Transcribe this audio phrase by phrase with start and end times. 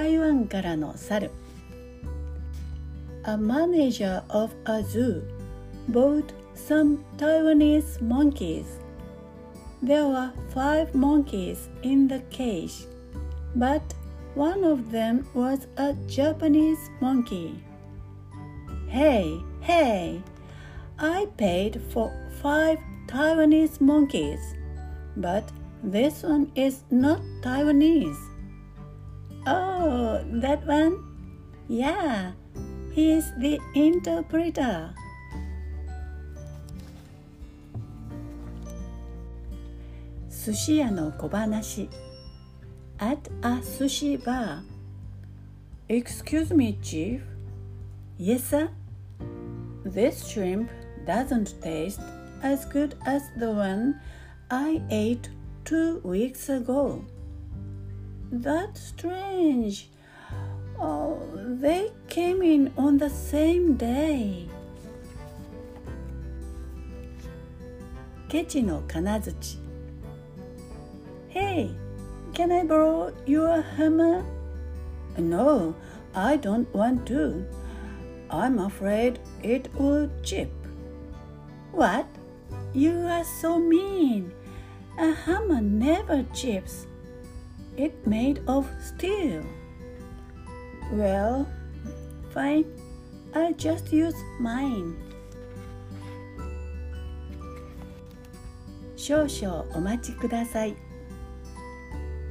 [0.00, 1.30] 台湾からの猿
[3.24, 5.22] A manager of a zoo
[5.88, 8.66] bought some Taiwanese monkeys.
[9.82, 12.86] There were five monkeys in the cage,
[13.54, 13.82] but
[14.34, 17.62] one of them was a Japanese monkey.
[18.88, 20.22] Hey, hey,
[20.98, 22.78] I paid for five
[23.08, 24.54] Taiwanese monkeys,
[25.16, 25.50] but
[25.82, 28.29] this one is not Taiwanese.
[29.47, 31.03] Oh, that one?
[31.67, 32.33] Yeah,
[32.91, 34.93] he is the interpreter.
[40.29, 41.89] Sushiya no kobanashi.
[42.99, 44.63] At a sushi bar.
[45.89, 47.21] Excuse me, chief.
[48.17, 48.69] Yes, sir.
[49.83, 50.69] This shrimp
[51.05, 52.01] doesn't taste
[52.43, 53.99] as good as the one
[54.49, 55.29] I ate
[55.65, 57.03] two weeks ago.
[58.30, 59.88] That's strange.
[60.78, 64.48] Oh, they came in on the same day.
[68.28, 69.58] ケチの金槌
[71.28, 71.70] Hey,
[72.32, 74.24] can I borrow your hammer?
[75.16, 75.74] No,
[76.12, 77.46] I don't want to.
[78.28, 80.50] I'm afraid it will chip.
[81.72, 82.06] What?
[82.74, 84.32] You are so mean.
[84.98, 86.86] A hammer never chips.
[87.76, 89.42] It's made of steel.
[90.92, 91.46] Well,
[92.32, 92.64] fine.
[93.34, 94.96] I'll just use mine.
[98.96, 100.74] 少々お待ちください。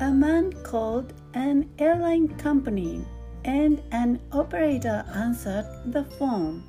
[0.00, 3.04] A man called an airline company
[3.44, 6.62] and an operator answered the phone.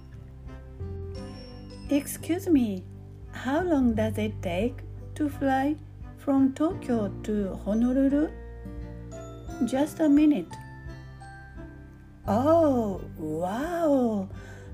[1.90, 2.84] Excuse me,
[3.32, 4.76] how long does it take
[5.16, 5.76] to fly
[6.18, 8.30] from Tokyo to Honolulu?
[9.67, 10.53] just a minute.
[12.27, 14.29] Oh, wow,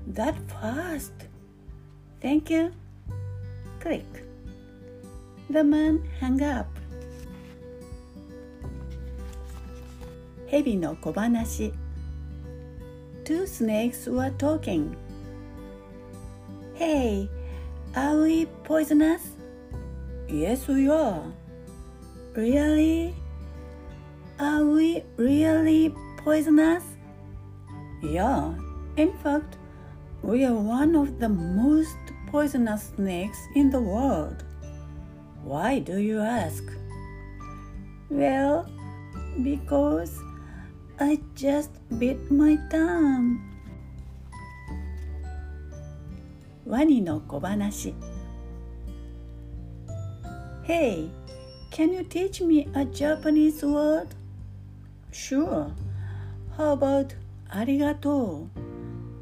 [0.07, 1.13] that fast.
[2.21, 2.71] Thank you.
[3.79, 4.05] Click.
[5.49, 6.67] The man hung up.
[10.51, 11.73] Hebi no kobanashi.
[13.25, 14.95] Two snakes were talking.
[16.73, 17.29] Hey,
[17.95, 19.21] are we poisonous?
[20.27, 21.23] Yes, we are.
[22.35, 23.15] Really?
[24.38, 26.84] Are we really poisonous?
[28.02, 28.54] Yeah,
[28.96, 29.56] in fact,
[30.22, 31.96] we are one of the most
[32.30, 34.44] poisonous snakes in the world.
[35.42, 36.64] Why do you ask?
[38.10, 38.68] Well,
[39.42, 40.18] because
[40.98, 43.40] I just bit my tongue.
[46.66, 47.94] ワニの小話
[50.62, 51.10] Hey,
[51.70, 54.08] can you teach me a Japanese word?
[55.11, 55.73] Sure.
[56.55, 57.15] How about
[57.53, 58.47] arigato?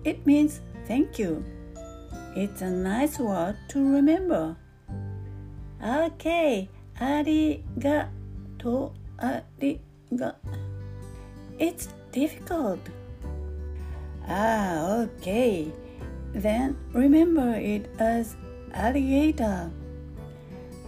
[0.03, 1.43] It means thank you.
[2.35, 4.55] It's a nice word to remember.
[5.81, 10.35] Okay, arigato, ariga.
[11.57, 12.79] It's difficult.
[14.27, 15.71] Ah, okay.
[16.33, 18.35] Then remember it as
[18.73, 19.71] alligator.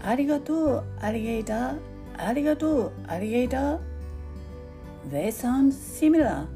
[0.03, 1.79] Arigato, alligator.
[2.17, 3.79] Arigato, alligator.
[5.10, 6.46] They sound similar.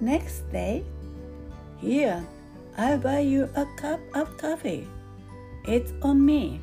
[0.00, 0.84] Next day,
[1.78, 2.24] here,
[2.76, 4.86] I'll buy you a cup of coffee.
[5.64, 6.60] It's on me.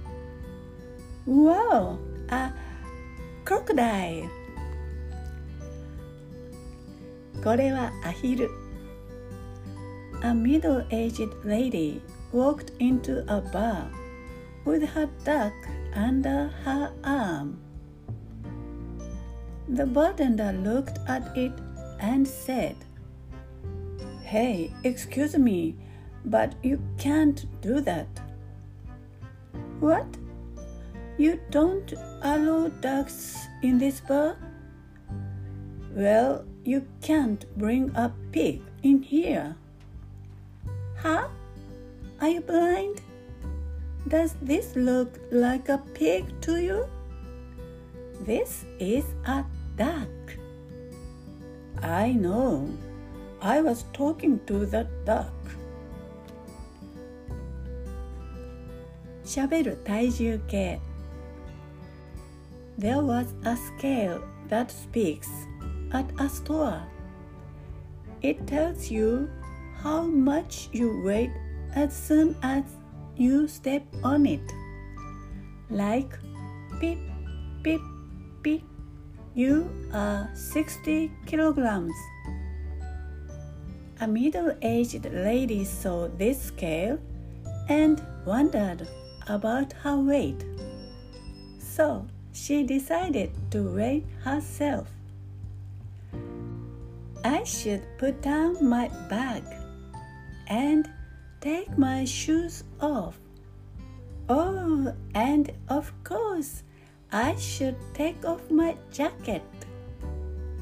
[1.26, 2.00] Wow,
[2.30, 2.52] a
[3.46, 4.30] crocodile.
[7.44, 8.50] これはアヒル。
[10.22, 13.90] A middle-aged lady walked into a bar
[14.64, 15.52] with her duck
[15.94, 17.58] under her arm.
[19.69, 21.53] The bartender looked at it
[22.01, 22.77] and said,
[24.23, 25.75] Hey, excuse me,
[26.25, 28.09] but you can't do that.
[29.81, 30.07] What?
[31.19, 31.93] You don't
[32.23, 34.37] allow ducks in this bar?
[35.95, 39.55] Well, you can't bring a pig in here.
[40.97, 41.29] Huh?
[42.21, 43.03] Are you blind?
[44.07, 46.87] Does this look like a pig to you?
[48.21, 49.45] This is a
[49.78, 50.08] duck.
[51.82, 52.70] I know.
[53.42, 55.32] I was talking to the duck.
[59.26, 60.80] しゃべる体重計
[62.78, 65.30] There was a scale that speaks
[65.92, 66.82] at a store.
[68.22, 69.30] It tells you
[69.82, 71.32] how much you weigh
[71.76, 72.64] as soon as
[73.16, 74.42] you step on it.
[75.70, 76.18] Like
[76.80, 77.00] beep,
[77.64, 77.97] beep, beep.
[79.39, 81.95] you are 60 kilograms.
[84.01, 86.99] A middle aged lady saw this scale
[87.69, 88.89] and wondered
[89.29, 90.45] about her weight.
[91.61, 94.91] So she decided to weigh herself.
[97.23, 99.45] I should put down my bag
[100.49, 100.91] and
[101.41, 103.21] take my shoes off.
[104.29, 106.65] Oh, and of course,
[107.11, 109.43] I should take off my jacket.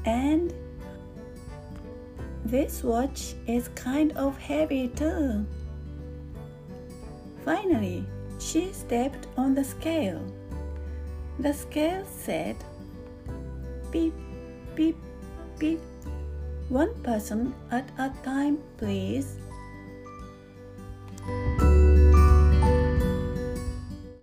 [0.05, 0.53] And
[2.45, 5.45] this watch is kind of heavy too.
[7.43, 8.05] Finally,
[8.39, 10.21] she stepped on the scale.
[11.39, 12.55] The scale said,
[13.91, 14.13] beep,
[14.75, 14.97] beep,
[15.59, 15.81] beep.
[16.69, 19.37] One person at a time, please.